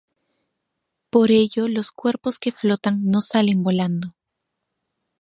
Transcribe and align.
Por 1.11 1.29
ello 1.29 1.67
los 1.67 1.91
cuerpos 1.91 2.39
que 2.39 2.51
flotan 2.51 3.01
no 3.03 3.21
salen 3.21 3.61
volando. 3.61 4.15